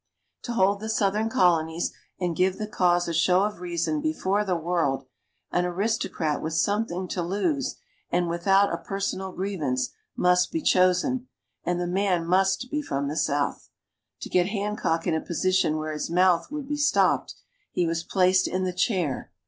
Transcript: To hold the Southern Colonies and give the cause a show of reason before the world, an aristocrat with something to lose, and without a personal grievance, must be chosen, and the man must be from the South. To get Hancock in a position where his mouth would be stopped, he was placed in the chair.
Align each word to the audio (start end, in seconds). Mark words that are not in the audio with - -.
To 0.45 0.53
hold 0.53 0.79
the 0.79 0.89
Southern 0.89 1.29
Colonies 1.29 1.93
and 2.19 2.35
give 2.35 2.57
the 2.57 2.65
cause 2.65 3.07
a 3.07 3.13
show 3.13 3.43
of 3.43 3.59
reason 3.59 4.01
before 4.01 4.43
the 4.43 4.55
world, 4.55 5.05
an 5.51 5.63
aristocrat 5.63 6.41
with 6.41 6.55
something 6.55 7.07
to 7.09 7.21
lose, 7.21 7.75
and 8.09 8.27
without 8.27 8.73
a 8.73 8.79
personal 8.79 9.31
grievance, 9.31 9.91
must 10.17 10.51
be 10.51 10.63
chosen, 10.63 11.27
and 11.63 11.79
the 11.79 11.85
man 11.85 12.25
must 12.25 12.71
be 12.71 12.81
from 12.81 13.09
the 13.09 13.15
South. 13.15 13.69
To 14.21 14.29
get 14.29 14.47
Hancock 14.47 15.05
in 15.05 15.13
a 15.13 15.21
position 15.21 15.77
where 15.77 15.93
his 15.93 16.09
mouth 16.09 16.49
would 16.51 16.67
be 16.67 16.77
stopped, 16.77 17.35
he 17.71 17.85
was 17.85 18.03
placed 18.03 18.47
in 18.47 18.63
the 18.63 18.73
chair. 18.73 19.29